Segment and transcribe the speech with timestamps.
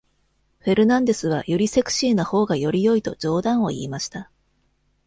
[0.61, 4.31] フェルナンデスはよりセクシーな方がより良いと冗談を言いました。